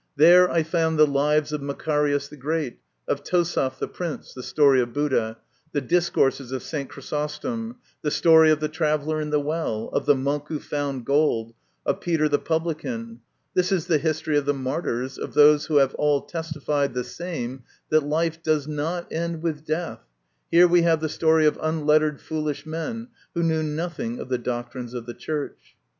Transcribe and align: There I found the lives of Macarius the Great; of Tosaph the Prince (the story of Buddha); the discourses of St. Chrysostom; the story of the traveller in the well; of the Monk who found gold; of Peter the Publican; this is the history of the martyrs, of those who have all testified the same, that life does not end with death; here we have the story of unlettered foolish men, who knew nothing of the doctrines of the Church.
There 0.15 0.49
I 0.49 0.63
found 0.63 0.97
the 0.97 1.05
lives 1.05 1.53
of 1.53 1.61
Macarius 1.61 2.27
the 2.27 2.35
Great; 2.35 2.79
of 3.07 3.23
Tosaph 3.23 3.77
the 3.77 3.87
Prince 3.87 4.33
(the 4.33 4.41
story 4.41 4.81
of 4.81 4.93
Buddha); 4.93 5.37
the 5.73 5.79
discourses 5.81 6.51
of 6.51 6.63
St. 6.63 6.89
Chrysostom; 6.89 7.75
the 8.01 8.09
story 8.09 8.49
of 8.49 8.59
the 8.61 8.67
traveller 8.67 9.21
in 9.21 9.29
the 9.29 9.39
well; 9.39 9.91
of 9.93 10.07
the 10.07 10.15
Monk 10.15 10.45
who 10.47 10.59
found 10.59 11.05
gold; 11.05 11.53
of 11.85 12.01
Peter 12.01 12.27
the 12.27 12.39
Publican; 12.39 13.21
this 13.53 13.71
is 13.71 13.85
the 13.85 13.99
history 13.99 14.37
of 14.39 14.45
the 14.45 14.55
martyrs, 14.55 15.19
of 15.19 15.35
those 15.35 15.67
who 15.67 15.75
have 15.77 15.93
all 15.93 16.21
testified 16.23 16.95
the 16.95 17.03
same, 17.03 17.61
that 17.89 18.01
life 18.01 18.41
does 18.41 18.67
not 18.67 19.05
end 19.13 19.43
with 19.43 19.63
death; 19.63 19.99
here 20.49 20.67
we 20.67 20.81
have 20.81 20.99
the 20.99 21.09
story 21.09 21.45
of 21.45 21.59
unlettered 21.61 22.19
foolish 22.19 22.65
men, 22.65 23.07
who 23.35 23.43
knew 23.43 23.61
nothing 23.61 24.17
of 24.17 24.29
the 24.29 24.39
doctrines 24.39 24.95
of 24.95 25.05
the 25.05 25.13
Church. 25.13 25.75